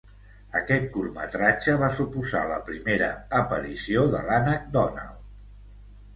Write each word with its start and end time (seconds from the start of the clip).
Aquest 0.59 0.87
curtmetratge 0.95 1.75
va 1.81 1.89
suposar 1.97 2.41
la 2.53 2.57
primera 2.71 3.11
aparició 3.43 4.09
de 4.17 4.25
l'Ànec 4.31 4.67
Donald. 4.81 5.23